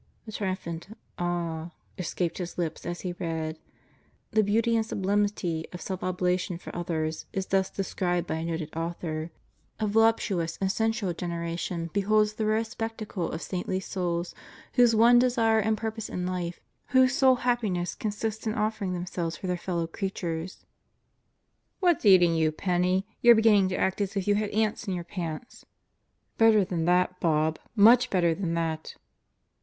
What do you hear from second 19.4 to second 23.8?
their fellow creatures.'" "What's eating you, Penney. You're beginning to